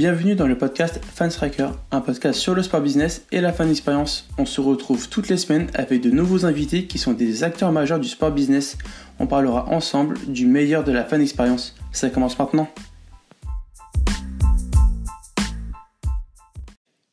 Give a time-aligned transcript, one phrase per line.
[0.00, 3.68] Bienvenue dans le podcast Fan Striker, un podcast sur le sport business et la fan
[3.68, 4.26] expérience.
[4.38, 8.00] On se retrouve toutes les semaines avec de nouveaux invités qui sont des acteurs majeurs
[8.00, 8.78] du sport business.
[9.18, 11.76] On parlera ensemble du meilleur de la fan expérience.
[11.92, 12.66] Ça commence maintenant.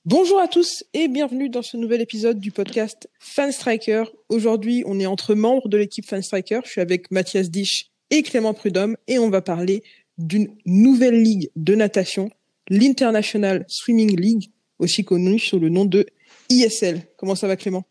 [0.06, 4.06] Bonjour à tous et bienvenue dans ce nouvel épisode du podcast Fan Striker.
[4.30, 6.62] Aujourd'hui, on est entre membres de l'équipe Fan Striker.
[6.64, 9.84] Je suis avec Mathias Dich et Clément Prudhomme et on va parler
[10.18, 12.30] d'une nouvelle ligue de natation
[12.70, 16.06] l'International Swimming League, aussi connue sous le nom de
[16.50, 17.02] ISL.
[17.18, 17.86] Comment ça va Clément?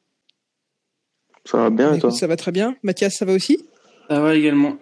[1.45, 2.11] Ça va bien et toi?
[2.11, 2.77] Ça va très bien.
[2.83, 3.59] Mathias, ça va aussi?
[4.09, 4.77] Ça va également.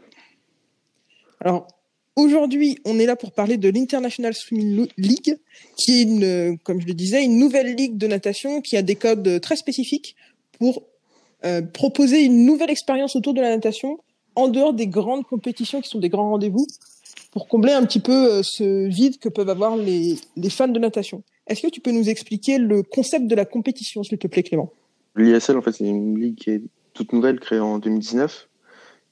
[1.40, 1.68] Alors,
[2.16, 5.38] aujourd'hui, on est là pour parler de l'International Swimming League,
[5.76, 8.96] qui est, une, comme je le disais, une nouvelle ligue de natation qui a des
[8.96, 10.16] codes très spécifiques
[10.58, 10.84] pour
[11.44, 13.98] euh, proposer une nouvelle expérience autour de la natation
[14.34, 16.66] en dehors des grandes compétitions qui sont des grands rendez-vous
[17.32, 20.78] pour combler un petit peu euh, ce vide que peuvent avoir les, les fans de
[20.78, 21.22] natation.
[21.46, 24.72] Est-ce que tu peux nous expliquer le concept de la compétition, s'il te plaît, Clément?
[25.16, 26.62] L'ISL, en fait, c'est une ligue qui est
[26.94, 28.48] toute nouvelle, créée en 2019.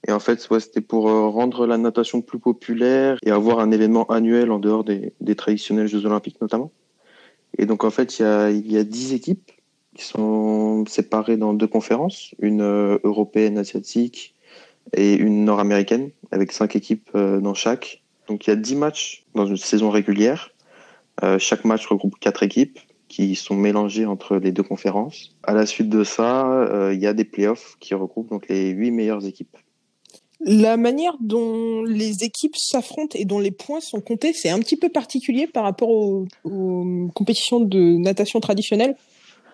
[0.09, 4.05] Et en fait, c'était pour euh, rendre la natation plus populaire et avoir un événement
[4.07, 6.73] annuel en dehors des, des traditionnels Jeux Olympiques, notamment.
[7.59, 9.53] Et donc, en fait, il y a, y a 10 équipes
[9.95, 14.32] qui sont séparées dans deux conférences, une euh, européenne, asiatique
[14.95, 18.03] et une nord-américaine, avec cinq équipes dans chaque.
[18.29, 20.53] Donc il y a 10 matchs dans une saison régulière.
[21.23, 25.37] Euh, chaque match regroupe quatre équipes qui sont mélangées entre les deux conférences.
[25.43, 28.71] À la suite de ça, euh, il y a des playoffs qui regroupent donc les
[28.71, 29.57] huit meilleures équipes.
[30.41, 34.77] La manière dont les équipes s'affrontent et dont les points sont comptés, c'est un petit
[34.77, 36.27] peu particulier par rapport aux,
[37.15, 38.97] compétitions de natation traditionnelles.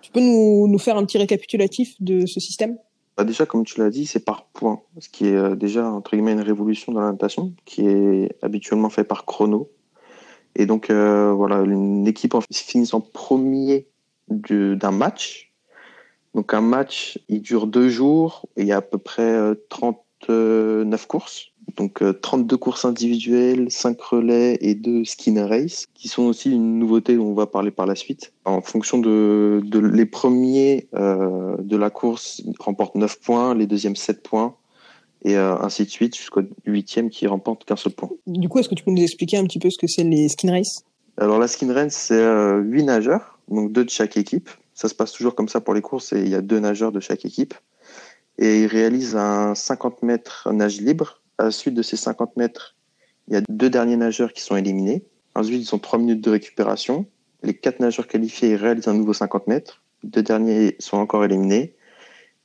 [0.00, 2.78] Tu peux nous faire un petit récapitulatif de ce système?
[3.19, 6.12] Bah, déjà, comme tu l'as dit, c'est par points, ce qui est euh, déjà entre
[6.12, 7.16] guillemets une révolution dans la
[7.64, 9.72] qui est habituellement fait par chrono.
[10.55, 13.88] Et donc euh, voilà, une équipe finit en premier
[14.31, 15.53] d'un match.
[16.34, 20.31] Donc un match, il dure deux jours et il y a à peu près 39
[20.31, 26.22] euh, courses donc 32 euh, courses individuelles, 5 relais et 2 skin race, qui sont
[26.22, 28.32] aussi une nouveauté dont on va parler par la suite.
[28.44, 33.96] En fonction de, de les premiers euh, de la course remportent 9 points, les deuxièmes
[33.96, 34.56] 7 points,
[35.24, 38.10] et euh, ainsi de suite jusqu'au huitième qui remporte qu'un seul point.
[38.26, 40.28] Du coup, est-ce que tu peux nous expliquer un petit peu ce que c'est les
[40.28, 40.84] skin race?
[41.16, 42.24] Alors la skin race, c'est
[42.60, 44.48] 8 nageurs, donc 2 de chaque équipe.
[44.74, 46.92] Ça se passe toujours comme ça pour les courses, et il y a 2 nageurs
[46.92, 47.54] de chaque équipe.
[48.38, 52.76] Et ils réalisent un 50 mètres nage libre à la suite de ces 50 mètres,
[53.28, 55.04] il y a deux derniers nageurs qui sont éliminés.
[55.34, 57.06] Ensuite, ils ont trois minutes de récupération.
[57.43, 59.82] Les quatre nageurs qualifiés réalisent un nouveau 50 mètres.
[60.03, 61.75] Deux derniers sont encore éliminés.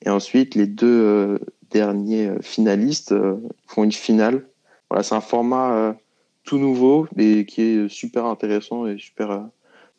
[0.05, 1.39] Et ensuite, les deux euh,
[1.71, 3.37] derniers euh, finalistes euh,
[3.67, 4.45] font une finale.
[4.89, 5.95] Voilà, c'est un format
[6.43, 9.47] tout nouveau et qui est super intéressant et super,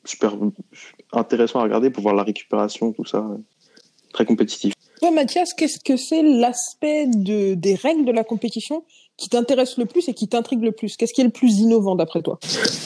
[0.05, 0.37] super
[1.13, 3.27] intéressant à regarder pour voir la récupération, tout ça.
[4.13, 4.73] Très compétitif.
[5.13, 8.85] Mathias, qu'est-ce que c'est l'aspect de, des règles de la compétition
[9.17, 10.97] qui t'intéresse le plus et qui t'intrigue le plus.
[10.97, 12.39] Qu'est-ce qui est le plus innovant d'après toi?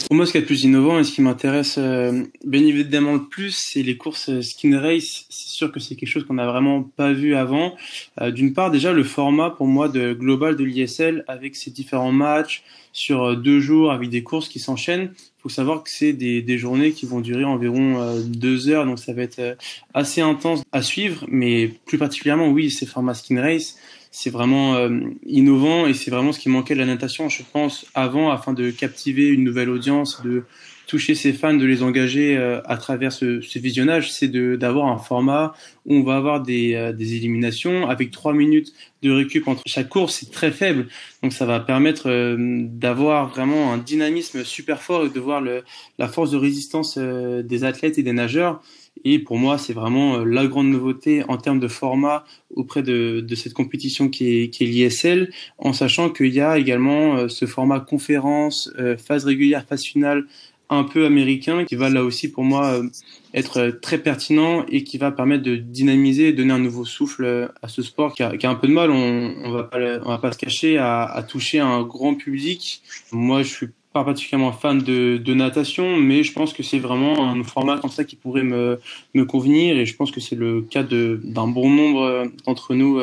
[0.06, 3.14] Pour moi, ce qui est le plus innovant et ce qui m'intéresse euh, bien évidemment
[3.14, 5.24] le plus, c'est les courses euh, skin race.
[5.30, 7.74] C'est sûr que c'est quelque chose qu'on n'a vraiment pas vu avant.
[8.20, 12.12] Euh, d'une part, déjà le format pour moi de global de l'ISL avec ses différents
[12.12, 12.62] matchs
[12.92, 15.12] sur deux jours avec des courses qui s'enchaînent.
[15.40, 18.98] Faut savoir que c'est des, des, journées qui vont durer environ euh, deux heures, donc
[18.98, 19.54] ça va être euh,
[19.94, 23.78] assez intense à suivre, mais plus particulièrement, oui, c'est format skin race,
[24.10, 27.86] c'est vraiment euh, innovant et c'est vraiment ce qui manquait de la natation, je pense,
[27.94, 30.44] avant, afin de captiver une nouvelle audience, de
[30.88, 34.96] toucher ses fans, de les engager euh, à travers ce, ce visionnage, c'est d'avoir un
[34.96, 35.52] format
[35.84, 39.90] où on va avoir des, euh, des, éliminations avec trois minutes de récup entre chaque
[39.90, 40.88] course, c'est très faible.
[41.22, 45.62] Donc ça va permettre euh, d'avoir vraiment un dynamisme super fort et de voir le,
[45.98, 48.62] la force de résistance des athlètes et des nageurs.
[49.04, 53.34] Et pour moi, c'est vraiment la grande nouveauté en termes de format auprès de, de
[53.34, 57.80] cette compétition qui est, qui est l'ISL, en sachant qu'il y a également ce format
[57.80, 60.24] conférence, phase régulière, phase finale
[60.70, 62.88] un peu américain qui va là aussi pour moi euh,
[63.34, 67.48] être très pertinent et qui va permettre de dynamiser et donner un nouveau souffle euh,
[67.62, 69.78] à ce sport qui a, qui a un peu de mal, on, on va pas
[70.04, 72.82] on va pas se cacher, à, à, toucher un grand public.
[73.12, 73.68] Moi, je suis
[73.98, 78.04] pas particulièrement fan de, natation, mais je pense que c'est vraiment un format comme ça
[78.04, 78.80] qui pourrait me,
[79.14, 83.00] me convenir et je pense que c'est le cas d'un bon nombre euh, d'entre nous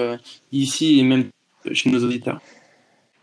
[0.51, 1.29] ici et même
[1.73, 2.39] chez nos auditeurs.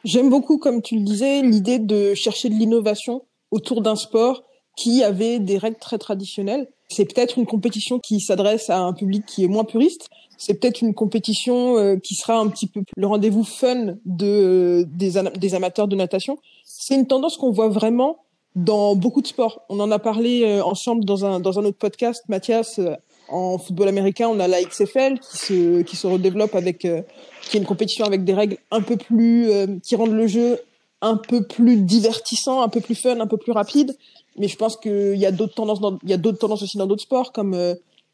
[0.04, 4.42] J'aime beaucoup, comme tu le disais, l'idée de chercher de l'innovation autour d'un sport
[4.76, 6.68] qui avait des règles très traditionnelles.
[6.92, 10.08] C'est peut-être une compétition qui s'adresse à un public qui est moins puriste.
[10.36, 15.54] C'est peut-être une compétition euh, qui sera un petit peu le rendez-vous fun de des,
[15.54, 16.38] amateurs de natation.
[16.64, 18.18] C'est une tendance qu'on voit vraiment
[18.54, 19.62] dans beaucoup de sports.
[19.70, 22.78] On en a parlé euh, ensemble dans un, dans un autre podcast, Mathias.
[22.78, 22.94] Euh,
[23.28, 27.60] en football américain, on a la XFL qui se, qui se redéveloppe avec, qui est
[27.60, 29.48] une compétition avec des règles un peu plus,
[29.82, 30.58] qui rendent le jeu
[31.02, 33.96] un peu plus divertissant, un peu plus fun, un peu plus rapide.
[34.38, 36.86] Mais je pense qu'il y a d'autres tendances, il y a d'autres tendances aussi dans
[36.86, 37.54] d'autres sports comme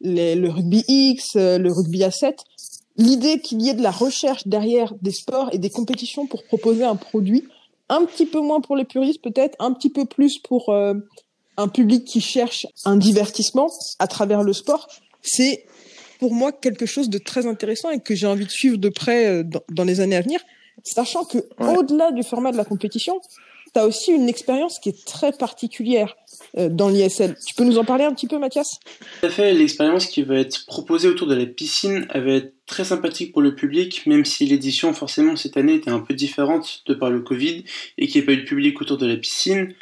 [0.00, 2.42] les, le rugby X, le rugby à 7.
[2.96, 6.84] L'idée qu'il y ait de la recherche derrière des sports et des compétitions pour proposer
[6.84, 7.44] un produit
[7.88, 10.94] un petit peu moins pour les puristes peut-être, un petit peu plus pour euh,
[11.56, 14.88] un public qui cherche un divertissement à travers le sport,
[15.22, 15.64] c'est
[16.18, 19.26] pour moi quelque chose de très intéressant et que j'ai envie de suivre de près
[19.26, 20.40] euh, dans, les années à venir,
[20.82, 23.20] sachant que au-delà du format de la compétition,
[23.72, 26.16] tu as aussi une expérience qui est très particulière
[26.56, 27.36] euh, dans l'ISL.
[27.46, 28.80] Tu peux nous en parler un petit peu, Mathias?
[29.20, 29.54] Tout à fait.
[29.54, 33.42] L'expérience qui va être proposée autour de la piscine, elle va être très sympathique pour
[33.42, 37.20] le public, même si l'édition, forcément, cette année était un peu différente de par le
[37.20, 37.64] Covid
[37.96, 39.74] et qu'il n'y a pas eu de public autour de la piscine.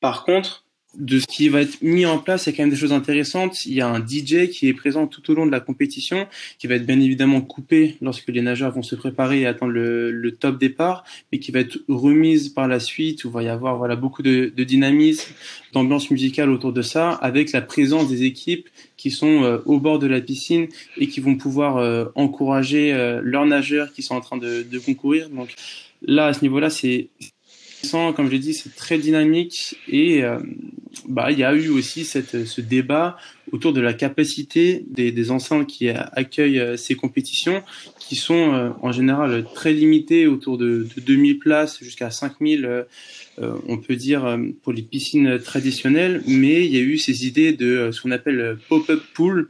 [0.00, 0.64] Par contre,
[0.98, 2.92] de ce qui va être mis en place, il y a quand même des choses
[2.92, 3.64] intéressantes.
[3.64, 6.26] Il y a un DJ qui est présent tout au long de la compétition,
[6.58, 10.30] qui va être bien évidemment coupé lorsque les nageurs vont se préparer et attendre le,
[10.38, 13.94] top départ, mais qui va être remise par la suite, où va y avoir voilà,
[13.94, 15.32] beaucoup de, de dynamisme,
[15.72, 19.98] d'ambiance musicale autour de ça, avec la présence des équipes qui sont euh, au bord
[19.98, 24.20] de la piscine et qui vont pouvoir euh, encourager euh, leurs nageurs qui sont en
[24.20, 25.30] train de, de concourir.
[25.30, 25.54] Donc
[26.02, 27.08] là, à ce niveau-là, c'est
[27.90, 30.38] comme je l'ai dit, c'est très dynamique et euh,
[31.08, 33.16] bah il y a eu aussi cette, ce débat
[33.52, 37.62] autour de la capacité des, des enceintes qui accueillent euh, ces compétitions,
[37.98, 42.86] qui sont euh, en général très limitées, autour de, de 2000 places jusqu'à 5000,
[43.66, 46.22] on peut dire pour les piscines traditionnelles.
[46.26, 49.48] Mais il y a eu ces idées de ce qu'on appelle pop-up pool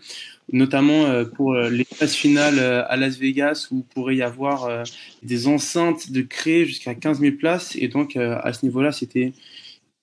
[0.53, 4.85] notamment euh, pour euh, les phases finales euh, à Las Vegas où pourrait y avoir
[5.23, 7.77] des enceintes de créer jusqu'à 15 000 places.
[7.77, 9.33] Et donc, à ce niveau-là, c'était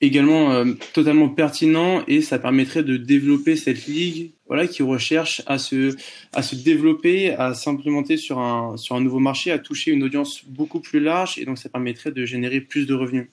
[0.01, 0.63] également
[0.93, 2.03] totalement pertinent.
[2.07, 5.95] Et ça permettrait de développer cette ligue voilà qui recherche à se
[6.31, 10.43] à se développer à s'implémenter sur un sur un nouveau marché à toucher une audience
[10.45, 11.37] beaucoup plus large.
[11.37, 13.27] Et donc ça permettrait de générer plus de revenus.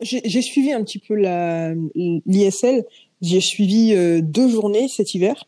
[0.00, 2.84] J'ai suivi un petit peu l'ISL
[3.22, 5.46] j'ai suivi deux journées cet hiver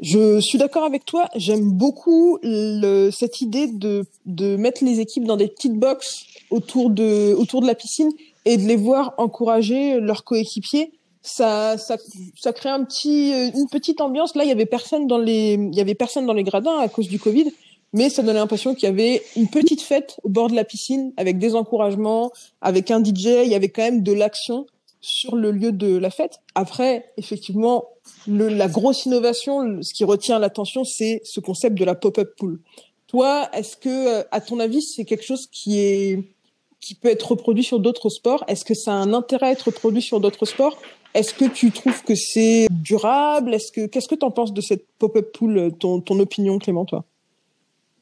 [0.00, 1.28] je suis d'accord avec toi.
[1.34, 6.90] J'aime beaucoup le, cette idée de, de mettre les équipes dans des petites boxes autour
[6.90, 8.10] de, autour de la piscine
[8.44, 10.92] et de les voir encourager leurs coéquipiers.
[11.22, 11.96] Ça, ça,
[12.36, 14.34] ça crée un petit, une petite ambiance.
[14.34, 16.88] Là, il y avait personne dans les, il y avait personne dans les gradins à
[16.88, 17.52] cause du Covid,
[17.92, 21.12] mais ça donnait l'impression qu'il y avait une petite fête au bord de la piscine
[21.16, 22.30] avec des encouragements,
[22.60, 23.26] avec un DJ.
[23.44, 24.66] Il y avait quand même de l'action
[25.00, 26.40] sur le lieu de la fête.
[26.54, 27.84] Après, effectivement,
[28.28, 32.60] la grosse innovation, ce qui retient l'attention, c'est ce concept de la pop-up pool.
[33.06, 36.22] Toi, est-ce que, euh, à ton avis, c'est quelque chose qui est
[36.80, 38.44] qui peut être reproduit sur d'autres sports?
[38.46, 40.80] Est-ce que ça a un intérêt à être reproduit sur d'autres sports?
[41.14, 43.54] Est-ce que tu trouves que c'est durable?
[43.54, 46.84] Est-ce que qu'est-ce que tu en penses de cette pop-up pool ton, ton opinion, Clément,
[46.84, 47.04] toi?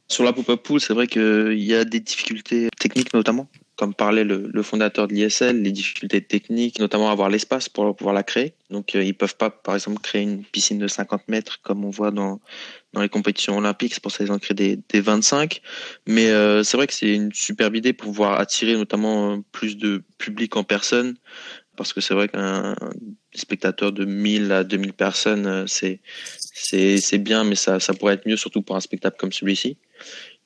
[0.08, 3.46] Sur la pop-up pool, c'est vrai qu'il y a des difficultés techniques notamment
[3.76, 8.22] comme parlait le, fondateur de l'ISL, les difficultés techniques, notamment avoir l'espace pour pouvoir la
[8.22, 8.54] créer.
[8.70, 11.90] Donc, euh, ils peuvent pas, par exemple, créer une piscine de 50 mètres comme on
[11.90, 12.40] voit dans,
[12.98, 13.92] les compétitions olympiques.
[13.92, 15.60] C'est pour ça qu'ils ont créé des, des 25.
[16.06, 20.02] Mais euh, c'est vrai que c'est une superbe idée pour pouvoir attirer notamment plus de
[20.16, 21.16] public en personne.
[21.76, 22.74] Parce que c'est vrai qu'un
[23.34, 28.62] spectateur de 1000 à 2000 personnes, euh, c'est, bien, mais ça, pourrait être mieux, surtout
[28.62, 29.76] pour un spectacle comme celui-ci.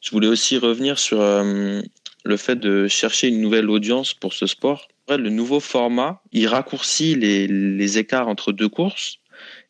[0.01, 1.81] Je voulais aussi revenir sur euh,
[2.25, 4.89] le fait de chercher une nouvelle audience pour ce sport.
[5.09, 9.19] Le nouveau format, il raccourcit les, les écarts entre deux courses.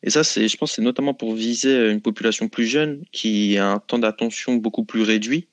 [0.03, 3.67] Et ça, c'est, je pense, c'est notamment pour viser une population plus jeune qui a
[3.67, 5.47] un temps d'attention beaucoup plus réduit.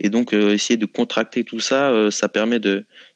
[0.00, 2.60] Et donc, euh, essayer de contracter tout ça, euh, ça permet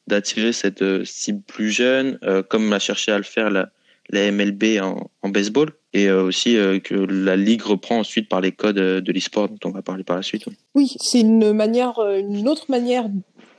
[0.07, 3.71] d'attirer cette euh, cible plus jeune, comme a cherché à le faire la,
[4.09, 8.53] la MLB en, baseball et euh, aussi euh, que la ligue reprend ensuite par les
[8.53, 10.45] codes euh, de l'e-sport dont on va parler par la suite.
[10.73, 13.09] Oui, c'est une manière, une autre manière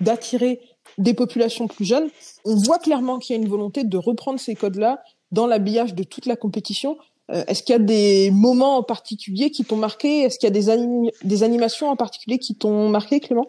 [0.00, 0.60] d'attirer
[0.96, 2.08] des populations plus jeunes.
[2.44, 6.04] On voit clairement qu'il y a une volonté de reprendre ces codes-là dans l'habillage de
[6.04, 6.96] toute la compétition.
[7.30, 10.22] Est-ce qu'il y a des moments en particulier qui t'ont marqué?
[10.22, 13.46] Est-ce qu'il y a des, des animations en particulier qui t'ont marqué, Clément?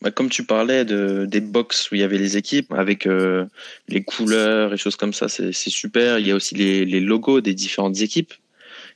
[0.00, 3.46] Bah, comme tu parlais de, des box où il y avait les équipes avec euh,
[3.88, 6.20] les couleurs et choses comme ça, c'est super.
[6.20, 8.32] Il y a aussi les, logos des différentes équipes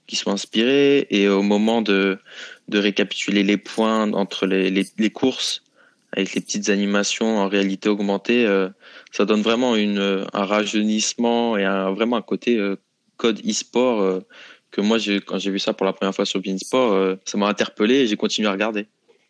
[0.06, 2.18] qui sont inspirés et au moment de,
[2.72, 5.62] récapituler les points entre les, courses
[6.12, 8.68] avec les petites animations en réalité augmentée, euh,
[9.10, 12.76] ça donne vraiment une, un rajeunissement et vraiment un côté euh,
[13.16, 14.20] code e-sport euh,
[14.70, 17.96] que moi, quand j'ai vu ça pour la première fois sur Beansport, ça m'a interpellé
[17.96, 18.86] et j'ai continué à regarder.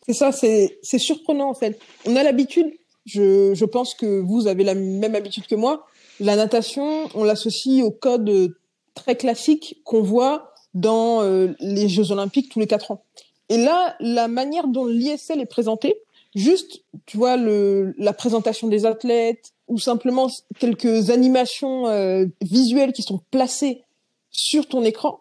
[0.06, 1.78] C'est ça, c'est surprenant en fait.
[2.06, 2.72] On a l'habitude
[3.06, 5.86] Je, je pense que vous avez la même habitude que moi.
[6.20, 8.54] La natation, on l'associe au code
[8.94, 13.02] très classique qu'on voit dans euh, les Jeux Olympiques tous les quatre ans.
[13.48, 15.96] Et là, la manière dont l'ISL est présenté,
[16.34, 20.28] juste, tu vois, le, la présentation des athlètes ou simplement
[20.58, 23.82] quelques animations euh, visuelles qui sont placées
[24.30, 25.20] sur ton écran,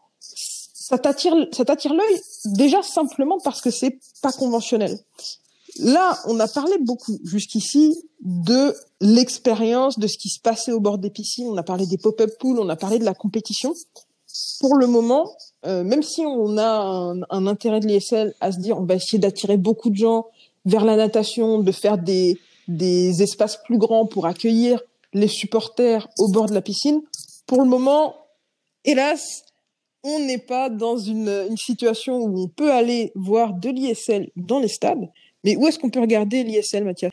[0.91, 4.99] ça t'attire, ça t'attire l'œil déjà simplement parce que c'est pas conventionnel.
[5.79, 10.97] Là, on a parlé beaucoup jusqu'ici de l'expérience, de ce qui se passait au bord
[10.97, 11.47] des piscines.
[11.47, 13.73] On a parlé des pop-up pools, on a parlé de la compétition.
[14.59, 15.31] Pour le moment,
[15.65, 18.95] euh, même si on a un, un intérêt de l'ISL à se dire on va
[18.95, 20.25] essayer d'attirer beaucoup de gens
[20.65, 24.81] vers la natation, de faire des, des espaces plus grands pour accueillir
[25.13, 27.01] les supporters au bord de la piscine,
[27.47, 28.15] pour le moment,
[28.83, 29.45] hélas,
[30.03, 34.67] on n'est pas dans une, situation où on peut aller voir de l'ISL dans les
[34.67, 35.09] stades.
[35.43, 37.11] Mais où est-ce qu'on peut regarder l'ISL, Mathias?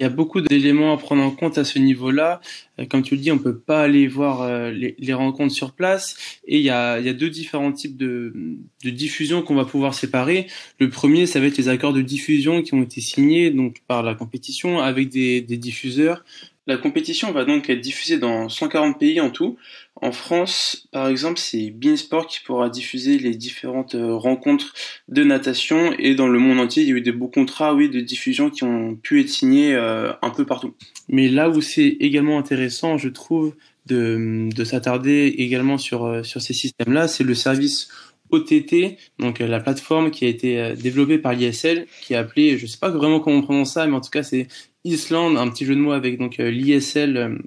[0.00, 2.40] Il y a beaucoup d'éléments à prendre en compte à ce niveau-là.
[2.80, 6.16] Euh, comme tu le dis, on peut pas aller voir euh, les, rencontres sur place.
[6.48, 8.32] Et il y a, deux différents types de,
[8.82, 10.48] diffusion qu'on va pouvoir séparer.
[10.80, 14.02] Le premier, ça va être les accords de diffusion qui ont été signés donc par
[14.02, 16.24] la compétition avec des diffuseurs.
[16.66, 19.58] La compétition va donc être diffusée dans 140 pays en tout.
[20.04, 24.74] En France, par exemple, c'est Beansport qui pourra diffuser les différentes euh, rencontres
[25.08, 27.88] de natation et dans le monde entier, il y a eu des beaux contrats, oui,
[27.88, 30.74] de diffusion qui ont pu être signés euh, un peu partout.
[31.08, 33.54] Mais là où c'est également intéressant, je trouve,
[33.86, 37.88] de, de s'attarder également sur, euh, sur ces systèmes-là, c'est le service
[38.28, 42.78] OTT, donc la plateforme qui a été développée par l'ISL, qui est appelée, je sais
[42.78, 44.48] pas vraiment comment on prononce ça, mais en tout cas c'est
[44.84, 47.38] Island, un petit jeu de mots avec l'ISL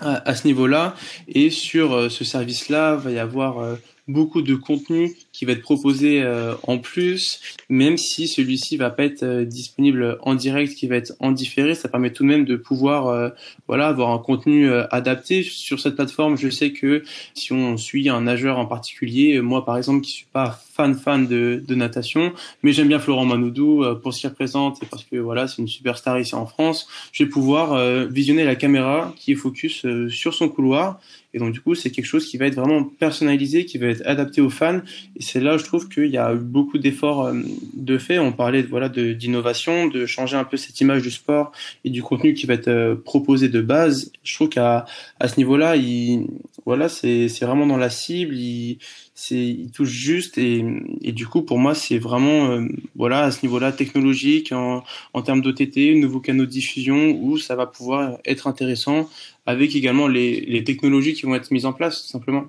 [0.00, 0.94] à, ce niveau-là.
[1.28, 3.76] Et sur euh, ce service-là, va y avoir euh,
[4.08, 9.04] beaucoup de contenu qui va être proposé euh, en plus, même si celui-ci va pas
[9.04, 12.44] être euh, disponible en direct, qui va être en différé, ça permet tout de même
[12.44, 13.30] de pouvoir euh,
[13.68, 16.36] voilà avoir un contenu adapté sur cette plateforme.
[16.36, 20.26] Je sais que si on suit un nageur en particulier, moi par exemple qui suis
[20.32, 22.32] pas fan fan de, de natation,
[22.62, 26.18] mais j'aime bien Florent Manoudou pour s'y représente et parce que voilà c'est une superstar
[26.18, 31.00] ici en France, je vais pouvoir visionner la caméra qui est focus sur son couloir
[31.32, 34.02] et donc du coup, c'est quelque chose qui va être vraiment personnalisé, qui va être
[34.04, 34.80] adapté aux fans.
[35.20, 37.34] Et c'est là, je trouve qu'il y a eu beaucoup d'efforts euh,
[37.74, 38.18] de fait.
[38.18, 41.52] On parlait voilà de d'innovation, de changer un peu cette image du sport
[41.84, 44.12] et du contenu qui va être euh, proposé de base.
[44.24, 44.86] Je trouve qu'à
[45.20, 46.26] à ce niveau-là, il
[46.64, 48.34] voilà, c'est c'est vraiment dans la cible.
[48.34, 48.78] Il
[49.14, 50.64] c'est il touche juste et,
[51.02, 55.22] et du coup pour moi c'est vraiment euh, voilà à ce niveau-là technologique en, en
[55.22, 59.10] termes d'OTT, nouveaux canaux de diffusion où ça va pouvoir être intéressant
[59.44, 62.46] avec également les, les technologies qui vont être mises en place tout simplement.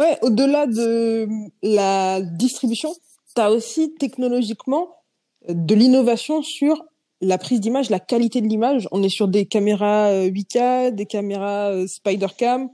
[0.00, 1.28] Ouais, au-delà de
[1.62, 2.90] la distribution,
[3.34, 4.88] tu as aussi technologiquement
[5.46, 6.82] de l'innovation sur
[7.20, 8.88] la prise d'image, la qualité de l'image.
[8.92, 12.70] On est sur des caméras 8K, euh, des caméras euh, Spider-Cam,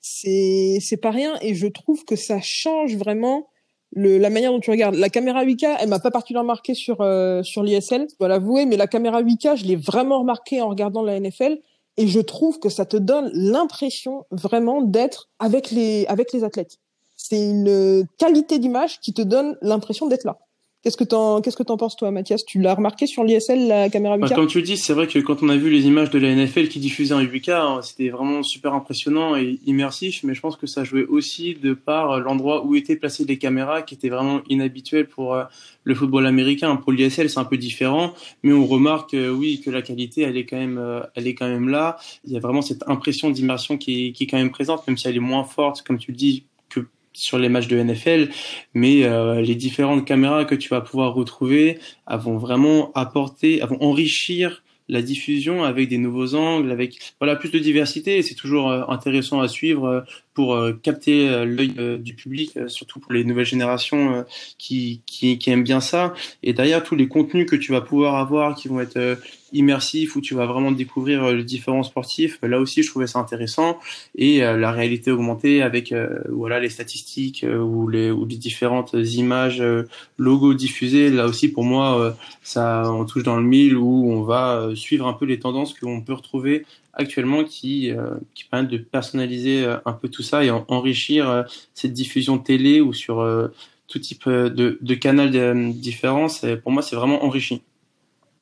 [0.00, 3.46] c'est c'est pas rien et je trouve que ça change vraiment
[3.92, 4.96] le, la manière dont tu regardes.
[4.96, 8.66] La caméra 8K, elle m'a pas particulièrement marqué sur euh, sur l'ISL, je dois l'avouer,
[8.66, 11.60] mais la caméra 8K, je l'ai vraiment remarqué en regardant la NFL
[11.96, 16.78] et je trouve que ça te donne l'impression vraiment d'être avec les avec les athlètes.
[17.16, 20.38] C'est une qualité d'image qui te donne l'impression d'être là.
[20.84, 22.44] Qu'est-ce que t'en qu'est-ce que t'en penses toi, Mathias?
[22.44, 25.06] Tu l'as remarqué sur l'ISL la caméra 8K bah, Comme tu le dis, c'est vrai
[25.06, 27.80] que quand on a vu les images de la NFL qui diffusaient en 8K, hein,
[27.80, 30.20] c'était vraiment super impressionnant et immersif.
[30.24, 33.80] Mais je pense que ça jouait aussi de par l'endroit où étaient placées les caméras,
[33.80, 35.44] qui était vraiment inhabituel pour euh,
[35.84, 36.76] le football américain.
[36.76, 38.12] Pour l'ISL, c'est un peu différent,
[38.42, 41.34] mais on remarque euh, oui que la qualité, elle est quand même, euh, elle est
[41.34, 41.96] quand même là.
[42.26, 45.16] Il y a vraiment cette impression d'immersion qui est quand même présente, même si elle
[45.16, 46.44] est moins forte, comme tu le dis,
[47.14, 48.28] sur les matchs de NFL,
[48.74, 51.78] mais euh, les différentes caméras que tu vas pouvoir retrouver
[52.10, 57.58] vont vraiment apporter, vont enrichir la diffusion avec des nouveaux angles, avec voilà plus de
[57.58, 58.20] diversité.
[58.22, 60.00] C'est toujours euh, intéressant à suivre euh,
[60.34, 64.24] pour capter l'œil du public, surtout pour les nouvelles générations
[64.58, 66.14] qui, qui, qui aiment bien ça.
[66.42, 69.18] Et derrière tous les contenus que tu vas pouvoir avoir, qui vont être
[69.54, 72.38] immersif où tu vas vraiment découvrir euh, les différents sportifs.
[72.42, 73.78] Là aussi, je trouvais ça intéressant
[74.16, 78.94] et euh, la réalité augmentée avec euh, voilà les statistiques ou les ou les différentes
[78.94, 79.62] images,
[80.18, 81.10] logos diffusés.
[81.10, 85.12] Là aussi, pour moi, ça on touche dans le mille où on va suivre un
[85.12, 86.64] peu les tendances qu'on peut retrouver
[86.96, 87.92] actuellement qui
[88.34, 93.26] qui permettent de personnaliser un peu tout ça et enrichir cette diffusion télé ou sur
[93.88, 96.26] tout type de, de canal différents.
[96.62, 97.62] Pour moi, c'est vraiment enrichi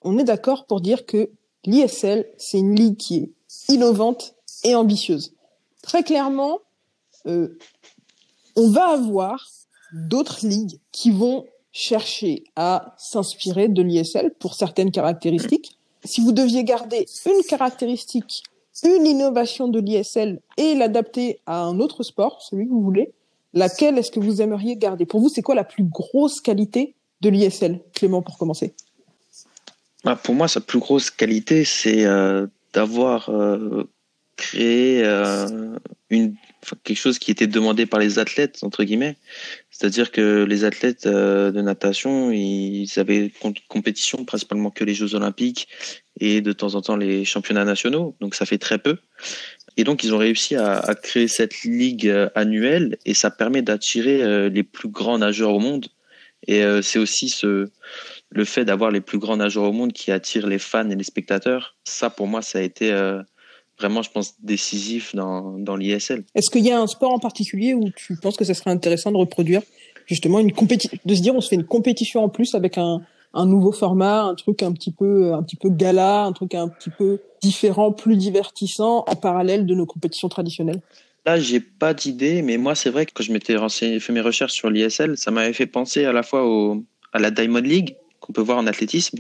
[0.04, 1.30] on est d'accord pour dire que
[1.64, 3.30] l'ISL, c'est une ligue qui est
[3.68, 5.34] innovante et ambitieuse.
[5.82, 6.58] Très clairement,
[7.26, 7.58] euh,
[8.56, 9.48] on va avoir
[9.92, 15.78] d'autres ligues qui vont chercher à s'inspirer de l'ISL pour certaines caractéristiques.
[16.04, 18.42] Si vous deviez garder une caractéristique,
[18.84, 23.12] une innovation de l'ISL et l'adapter à un autre sport, celui que vous voulez,
[23.54, 25.06] laquelle est-ce que vous aimeriez garder?
[25.06, 28.74] Pour vous, c'est quoi la plus grosse qualité de l'ISL Clément, pour commencer.
[30.04, 33.88] Bah, pour moi, sa plus grosse qualité, c'est euh, d'avoir euh,
[34.36, 35.76] créé euh,
[36.08, 39.16] quelque chose qui était demandé par les athlètes, entre guillemets.
[39.82, 43.32] C'est-à-dire que les athlètes de natation, ils avaient
[43.66, 45.66] compétition principalement que les Jeux Olympiques
[46.20, 48.14] et de temps en temps les championnats nationaux.
[48.20, 48.98] Donc ça fait très peu.
[49.76, 54.48] Et donc, ils ont réussi à, à créer cette ligue annuelle et ça permet d'attirer
[54.50, 55.88] les plus grands nageurs au monde.
[56.46, 57.68] Et c'est aussi ce,
[58.32, 61.04] le fait d'avoir les plus grands nageurs au monde qui attirent les fans et les
[61.04, 63.22] spectateurs, ça pour moi, ça a été euh,
[63.78, 66.24] vraiment, je pense, décisif dans, dans l'ISL.
[66.34, 69.10] Est-ce qu'il y a un sport en particulier où tu penses que ça serait intéressant
[69.10, 69.62] de reproduire
[70.06, 73.02] justement une compétition, de se dire on se fait une compétition en plus avec un,
[73.34, 76.68] un nouveau format, un truc un petit peu, un petit peu gala, un truc un
[76.68, 80.80] petit peu différent, plus divertissant en parallèle de nos compétitions traditionnelles?
[81.24, 84.20] Là, j'ai pas d'idée, mais moi, c'est vrai que quand je m'étais renseigné, fait mes
[84.20, 87.96] recherches sur l'ISL, ça m'avait fait penser à la fois au, à la Diamond League,
[88.20, 89.18] qu'on peut voir en athlétisme.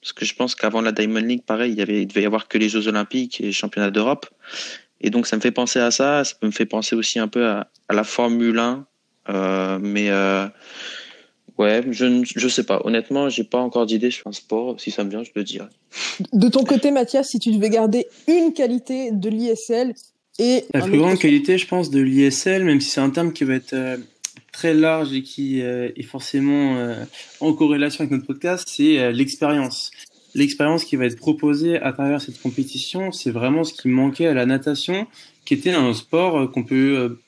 [0.00, 2.26] Parce que je pense qu'avant la Diamond League, pareil, il, y avait, il devait y
[2.26, 4.26] avoir que les Jeux Olympiques et les Championnats d'Europe.
[5.00, 6.24] Et donc, ça me fait penser à ça.
[6.24, 8.86] Ça me fait penser aussi un peu à, la Formule 1.
[9.28, 10.46] Euh, mais euh,
[11.58, 12.80] ouais, je ne sais pas.
[12.84, 14.80] Honnêtement, j'ai pas encore d'idée sur un sport.
[14.80, 15.66] Si ça me vient, je le dirai.
[16.32, 19.94] De ton côté, Mathias, si tu devais garder une qualité de l'ISL
[20.38, 20.64] et.
[20.72, 23.54] La plus grande qualité, je pense, de l'ISL, même si c'est un terme qui va
[23.54, 23.74] être.
[23.74, 23.96] Euh,
[24.52, 27.04] très large et qui euh, est forcément euh,
[27.40, 29.90] en corrélation avec notre podcast, c'est euh, l'expérience.
[30.34, 34.34] L'expérience qui va être proposée à travers cette compétition, c'est vraiment ce qui manquait à
[34.34, 35.06] la natation,
[35.44, 37.18] qui était un sport qu'on peut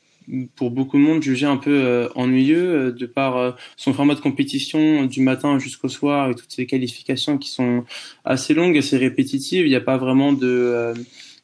[0.55, 5.21] pour beaucoup de monde juger un peu ennuyeux de par son format de compétition du
[5.21, 7.85] matin jusqu'au soir et toutes ces qualifications qui sont
[8.25, 9.67] assez longues, assez répétitives.
[9.67, 10.95] Il n'y a pas vraiment de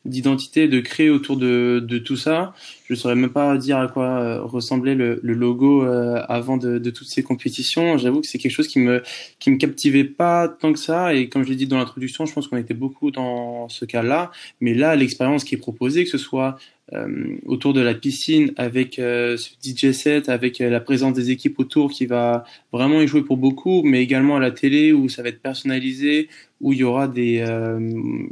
[0.05, 2.55] d'identité, de créer autour de, de tout ça.
[2.89, 6.79] Je saurais même pas dire à quoi euh, ressemblait le, le logo euh, avant de,
[6.79, 7.99] de, toutes ces compétitions.
[7.99, 9.03] J'avoue que c'est quelque chose qui me
[9.39, 11.15] qui me captivait pas tant que ça.
[11.15, 14.31] Et comme je l'ai dit dans l'introduction, je pense qu'on était beaucoup dans ce cas-là.
[14.61, 16.57] Mais là, l'expérience qui est proposée, que ce soit
[16.95, 21.31] euh, autour de la piscine avec euh, ce DJ set, avec euh, la présence des
[21.31, 25.11] équipes autour qui va vraiment y jouer pour beaucoup, mais également à la télé où
[25.11, 26.31] ça va être personnalisé,
[26.63, 27.41] où il y aura des,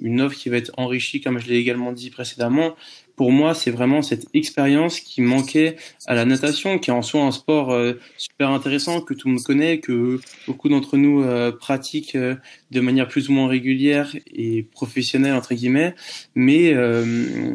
[0.02, 2.74] une offre qui va être enrichie, comme je l'ai également dit précédemment
[3.16, 5.76] pour moi, c'est vraiment cette expérience qui manquait
[6.06, 9.34] à la natation, qui est en soi un sport euh, super intéressant que tout le
[9.34, 12.34] monde connaît, que beaucoup d'entre nous euh, pratiquent euh,
[12.70, 15.94] de manière plus ou moins régulière et professionnelle entre guillemets.
[16.34, 16.74] Mais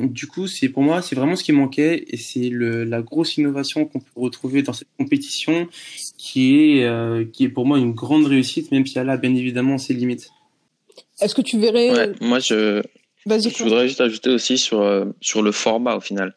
[0.07, 3.85] du coup, c'est pour moi, c'est vraiment ce qui manquait et c'est la grosse innovation
[3.85, 5.67] qu'on peut retrouver dans cette compétition,
[6.17, 9.77] qui est qui est pour moi une grande réussite, même si elle a bien évidemment
[9.77, 10.29] ses limites.
[11.19, 12.81] Est-ce que tu verrais Moi, je
[13.25, 16.35] je voudrais juste ajouter aussi sur, euh, sur le format au final.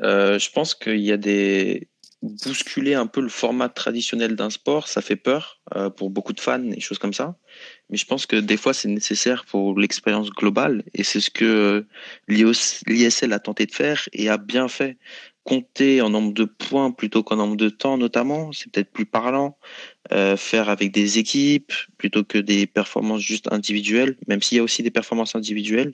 [0.00, 1.88] Euh, je pense qu'il y a des
[2.22, 6.40] bousculer un peu le format traditionnel d'un sport, ça fait peur euh, pour beaucoup de
[6.40, 7.36] fans et choses comme ça.
[7.88, 11.86] Mais je pense que des fois c'est nécessaire pour l'expérience globale et c'est ce que
[12.28, 14.98] l'ISL a tenté de faire et a bien fait
[15.44, 19.56] compter en nombre de points plutôt qu'en nombre de temps notamment, c'est peut-être plus parlant.
[20.12, 24.64] Euh, faire avec des équipes plutôt que des performances juste individuelles, même s'il y a
[24.64, 25.92] aussi des performances individuelles.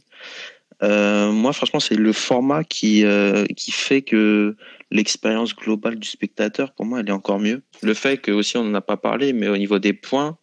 [0.82, 4.56] Euh, moi, franchement, c'est le format qui, euh, qui fait que
[4.90, 7.62] l'expérience globale du spectateur, pour moi, elle est encore mieux.
[7.82, 10.38] Le fait que aussi, on n'en a pas parlé, mais au niveau des points,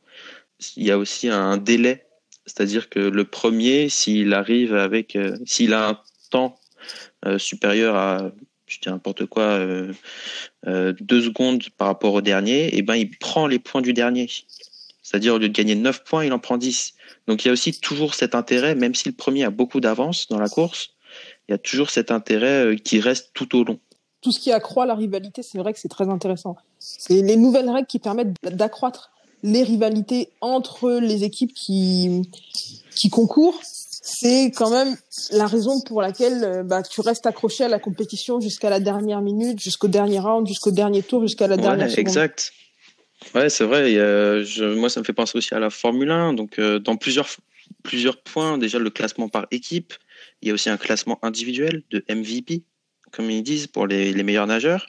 [0.78, 2.06] il y a aussi un délai.
[2.46, 6.60] C'est-à-dire que le premier, s'il arrive avec, s'il a un temps
[7.38, 8.32] supérieur à
[8.74, 9.94] je dis n'importe quoi, euh,
[10.68, 13.94] euh, deux secondes par rapport au dernier, et eh ben il prend les points du
[13.94, 14.30] dernier.
[15.02, 16.94] C'est-à-dire au lieu de gagner 9 points, il en prend 10.
[17.28, 20.28] Donc il y a aussi toujours cet intérêt, même si le premier a beaucoup d'avance
[20.28, 20.92] dans la course,
[21.48, 23.80] il y a toujours cet intérêt euh, qui reste tout au long.
[24.22, 26.56] Tout ce qui accroît la rivalité, c'est vrai que c'est très intéressant.
[26.80, 29.12] C'est les nouvelles règles qui permettent d'accroître
[29.44, 32.22] les rivalités entre les équipes qui,
[32.96, 33.60] qui concourent
[34.06, 34.98] c'est quand même
[35.32, 39.22] la raison pour laquelle euh, bah, tu restes accroché à la compétition jusqu'à la dernière
[39.22, 42.00] minute, jusqu'au dernier round, jusqu'au dernier tour, jusqu'à la dernière seconde.
[42.00, 42.52] Exact.
[43.34, 43.94] Ouais, c'est vrai.
[43.94, 46.34] je, moi, ça me fait penser aussi à la Formule 1.
[46.34, 47.30] Donc, euh, dans plusieurs,
[47.82, 49.94] plusieurs points, déjà le classement par équipe.
[50.42, 52.64] Il y a aussi un classement individuel de MVP,
[53.14, 54.88] comme ils disent, pour les, les meilleurs nageurs.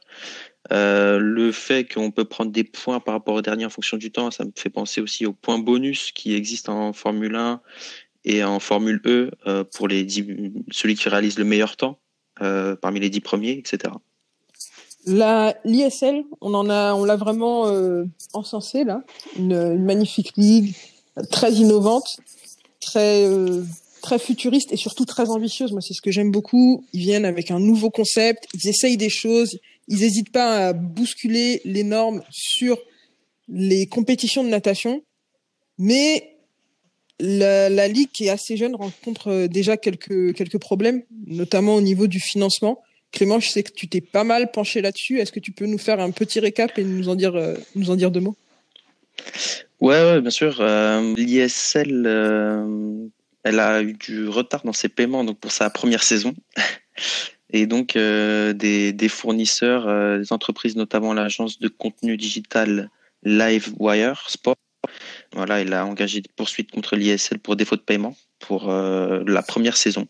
[0.72, 4.10] Euh, le fait qu'on peut prendre des points par rapport au dernier en fonction du
[4.10, 7.60] temps, ça me fait penser aussi aux points bonus qui existent en Formule 1
[8.24, 10.06] et en Formule E euh, pour les
[10.70, 11.98] celui qui réalise le meilleur temps
[12.42, 13.92] euh, parmi les dix premiers, etc.
[15.06, 19.02] La l'ISL, on en a, on l'a vraiment euh, encensé là,
[19.36, 20.74] une, magnifique ligue
[21.30, 22.16] très innovante.
[22.80, 23.28] très
[24.00, 25.72] très futuriste et surtout très ambitieuse.
[25.72, 26.84] Moi, c'est ce que j'aime beaucoup.
[26.92, 29.58] Ils viennent avec un nouveau concept, ils essayent des choses,
[29.88, 32.78] ils n'hésitent pas à bousculer les normes sur
[33.48, 35.02] les compétitions de natation.
[35.78, 36.33] Mais
[37.20, 42.82] la, ligue qui est assez jeune rencontre déjà quelques problèmes, notamment au niveau du financement.
[43.14, 45.20] Clément, je sais que tu t'es pas mal penché là-dessus.
[45.20, 48.20] Est-ce que tu peux nous faire un petit récap et nous en dire, euh, deux
[48.20, 48.36] mots?
[49.80, 50.56] Ouais, bien sûr.
[50.60, 53.06] Euh, L'ISL, euh,
[53.44, 56.34] elle a eu du retard dans ses paiements donc pour sa première saison.
[57.50, 62.90] Et donc, des, des, fournisseurs, des entreprises, notamment l'agence de contenu digital
[63.22, 64.56] Livewire Sport,
[65.34, 69.76] voilà, il a engagé des poursuites contre l'ISL pour défaut de paiement pour la première
[69.76, 70.06] saison.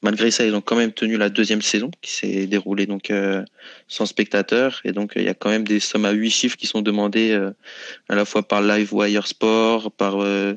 [0.00, 3.44] Malgré ça, ils ont quand même tenu la deuxième saison qui s'est déroulée donc euh,
[3.88, 6.68] sans spectateurs et donc il y a quand même des sommes à huit chiffres qui
[6.68, 7.50] sont demandées euh,
[8.08, 10.54] à la fois par Livewire Sport, par euh,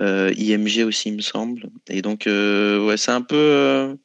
[0.00, 1.70] IMG aussi il me semble.
[1.88, 3.96] Et donc ouais, c'est un peu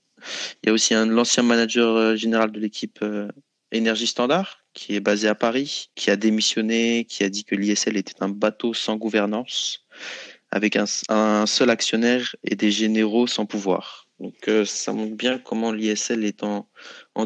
[0.64, 3.04] il y a aussi l'ancien manager général de l'équipe
[3.74, 7.98] Énergie Standard qui est basé à Paris, qui a démissionné, qui a dit que l'ISL
[7.98, 9.86] était un bateau sans gouvernance
[10.52, 14.08] avec un, seul actionnaire et des généraux sans pouvoir.
[14.20, 16.68] Donc euh, ça montre bien comment l'ISL est en,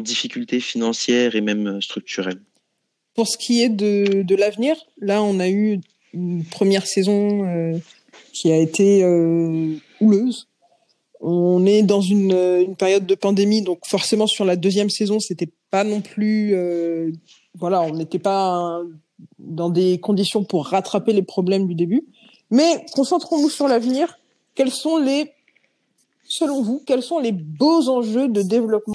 [0.00, 2.40] difficulté financière et même euh, structurelle.
[3.14, 5.80] Pour ce qui est de, l'avenir, là on a eu
[6.14, 7.78] une première saison euh,
[8.32, 9.04] qui a été
[10.00, 10.48] houleuse.
[11.20, 15.84] On est dans une, période de pandémie, donc forcément sur la deuxième saison, c'était pas
[15.84, 16.54] non plus,
[17.58, 18.80] voilà, on n'était pas
[19.38, 22.04] dans des conditions pour rattraper les problèmes du début.
[22.50, 24.18] Mais concentrons-nous sur l'avenir.
[24.54, 25.32] Quels sont les
[26.28, 28.94] selon vous, quels sont les beaux enjeux de développement?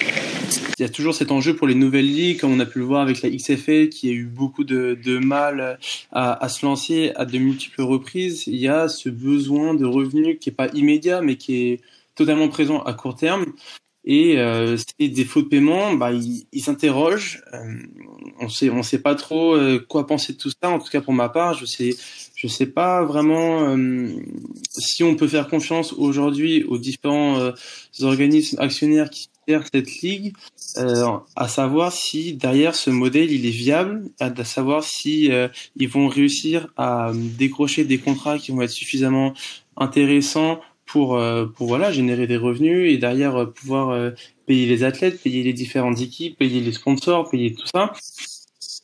[0.78, 2.86] Il y a toujours cet enjeu pour les nouvelles ligues, comme on a pu le
[2.86, 5.80] voir avec la XFL, qui a eu beaucoup de, mal
[6.12, 8.48] à, se lancer à de multiples reprises.
[8.48, 11.82] Il y a ce besoin de revenus qui est pas immédiat, mais qui est
[12.16, 13.46] totalement présent à court terme.
[14.06, 17.42] Et euh, ces défauts de paiement, bah, ils s'interrogent.
[17.54, 17.78] Euh,
[18.40, 20.70] on sait, on sait pas trop euh, quoi penser de tout ça.
[20.70, 21.96] En tout cas, pour ma part, je sais,
[22.36, 24.10] je sais pas vraiment euh,
[24.70, 27.52] si on peut faire confiance aujourd'hui aux différents euh,
[28.02, 30.34] organismes actionnaires qui gèrent cette ligue,
[31.36, 35.30] à savoir si derrière ce modèle il est viable, à savoir si
[35.76, 39.34] ils vont réussir à décrocher des contrats qui vont être suffisamment
[39.76, 40.62] intéressants
[40.94, 41.20] pour
[41.56, 44.14] pour voilà générer des revenus et derrière pouvoir
[44.46, 47.94] payer les athlètes, payer les différentes équipes, payer les sponsors, payer tout ça.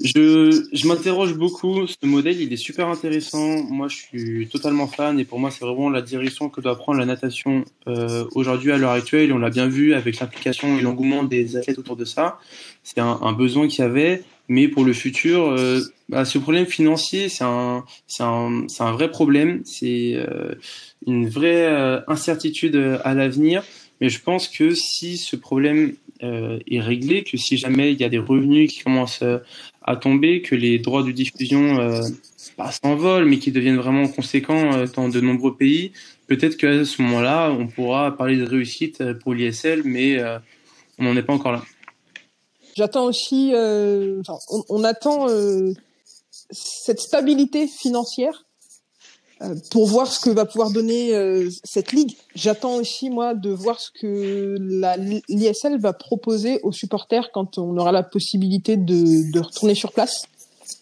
[0.02, 1.86] Je, je m'interroge beaucoup.
[1.86, 3.64] Ce modèle, il est super intéressant.
[3.64, 7.00] Moi, je suis totalement fan et pour moi, c'est vraiment la direction que doit prendre
[7.00, 9.34] la natation euh, aujourd'hui à l'heure actuelle.
[9.34, 12.40] On l'a bien vu avec l'implication et l'engouement des athlètes autour de ça.
[12.96, 17.30] C'est un, besoin qu'il y avait, mais pour le futur, euh, bah, ce problème financier,
[17.30, 17.86] c'est un,
[18.20, 19.62] un, un vrai problème.
[19.64, 20.56] C'est euh,
[21.06, 23.64] une vraie euh, incertitude à l'avenir.
[24.02, 28.10] Mais je pense que si ce problème est réglé, que si jamais il y a
[28.10, 29.24] des revenus qui commencent
[29.84, 31.78] à tomber, que les droits de diffusion
[32.58, 35.92] pas s'envolent, mais qui deviennent vraiment conséquents dans de nombreux pays,
[36.28, 40.22] peut-être qu'à ce moment-là, on pourra parler de réussite pour l'ISL, mais
[40.98, 41.64] on n'en est pas encore là.
[42.76, 44.38] J'attends aussi, enfin,
[44.70, 45.28] on, attend
[46.52, 48.46] cette stabilité financière
[49.42, 52.18] euh, pour voir ce que va pouvoir donner euh, cette ligue.
[52.36, 54.58] J'attends aussi moi de voir ce que
[55.30, 60.24] l'ISL va proposer aux supporters quand on aura la possibilité de, de retourner sur place.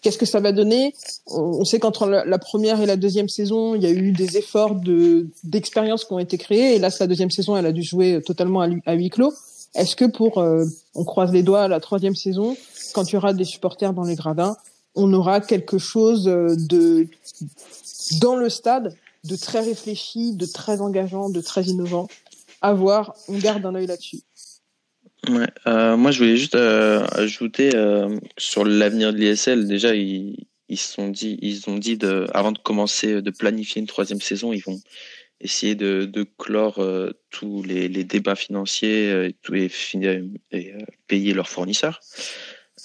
[0.01, 0.93] Qu'est-ce que ça va donner?
[1.27, 4.75] On sait qu'entre la première et la deuxième saison, il y a eu des efforts
[4.75, 6.75] de d'expérience qui ont été créés.
[6.75, 9.33] Et là, la deuxième saison, elle a dû jouer totalement à, huis clos.
[9.77, 12.57] Est-ce que pour, euh, on croise les doigts, la troisième saison,
[12.93, 14.57] quand il y aura des supporters dans les gradins,
[14.95, 17.07] on aura quelque chose de
[18.19, 22.07] dans le stade de très réfléchi, de très engageant, de très innovant?
[22.61, 24.21] À voir, on garde un œil là-dessus.
[25.67, 29.67] Euh, moi, je voulais juste euh, ajouter euh, sur l'avenir de l'ISL.
[29.67, 34.53] Déjà, ils, dit, ils ont dit de, avant de commencer de planifier une troisième saison,
[34.53, 34.79] ils vont
[35.41, 36.83] essayer de, clore
[37.29, 39.69] tous les, débats financiers et,
[40.51, 40.73] et
[41.07, 41.99] payer leurs fournisseurs.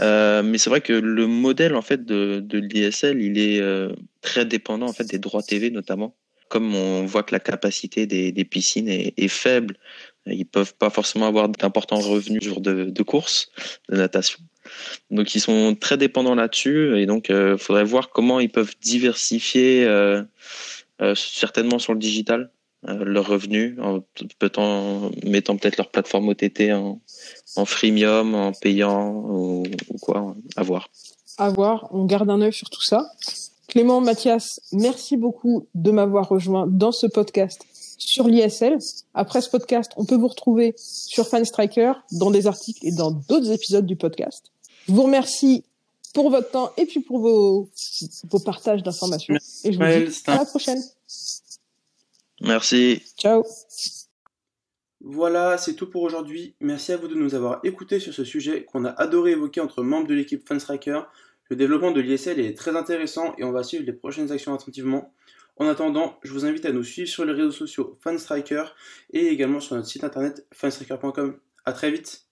[0.00, 4.46] Euh, mais c'est vrai que le modèle en fait de, l'ISL, il est euh, très
[4.46, 6.16] dépendant en fait des droits TV notamment.
[6.48, 9.78] Comme on voit que la capacité des, piscines est, faible,
[10.26, 13.50] ils peuvent pas forcément avoir d'importants revenus jour de, de course,
[13.88, 14.38] de natation.
[15.10, 18.74] Donc ils sont très dépendants là-dessus et donc il euh, faudrait voir comment ils peuvent
[18.82, 20.22] diversifier euh,
[21.14, 22.50] certainement sur le digital
[22.88, 24.00] euh, leurs revenus en
[25.24, 27.00] mettant peut-être leur plateforme OTT en,
[27.54, 29.62] en freemium, en payant ou,
[30.00, 30.88] quoi, à voir.
[31.38, 33.06] À voir, on garde un œil sur tout ça.
[33.68, 37.64] Clément, Mathias, merci beaucoup de m'avoir rejoint dans ce podcast
[37.98, 38.78] sur l'ISL.
[39.14, 43.52] Après ce podcast, on peut vous retrouver sur Fanstriker, dans des articles et dans d'autres
[43.52, 44.50] épisodes du podcast.
[44.88, 45.64] Je vous remercie
[46.12, 47.70] pour votre temps et puis pour vos,
[48.30, 49.34] vos partages d'informations.
[49.64, 50.82] Et je vous dis à la prochaine.
[52.40, 53.02] Merci.
[53.16, 53.44] Ciao.
[55.00, 56.54] Voilà, c'est tout pour aujourd'hui.
[56.60, 59.82] Merci à vous de nous avoir écoutés sur ce sujet qu'on a adoré évoquer entre
[59.82, 61.00] membres de l'équipe Fanstriker.
[61.48, 65.12] Le développement de l'ISL est très intéressant et on va suivre les prochaines actions attentivement.
[65.56, 68.64] En attendant, je vous invite à nous suivre sur les réseaux sociaux Fanstriker
[69.12, 71.38] et également sur notre site internet fanstriker.com.
[71.64, 72.26] A très vite